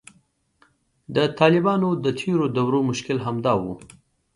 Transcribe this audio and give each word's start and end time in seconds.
د 1.15 1.17
طالبانو 1.39 1.89
د 2.03 2.05
تیر 2.19 2.39
دور 2.55 2.73
مشکل 2.89 3.17
همدا 3.25 3.53
و 3.61 3.63